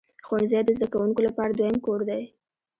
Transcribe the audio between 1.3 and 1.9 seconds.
دویم